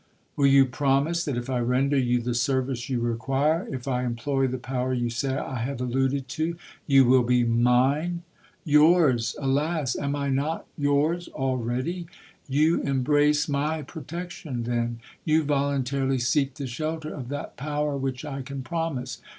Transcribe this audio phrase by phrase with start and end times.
[0.35, 4.47] '—'Will you promise, that if I render you the service you require, if I employ
[4.47, 6.55] the power you say I have alluded to,
[6.87, 9.95] you will be mine?'—'Yours!—Alas!
[9.95, 14.97] am I not yours already?'—'You embrace my protection, then?
[15.23, 19.21] You voluntarily seek the shelter of that power which I can promise?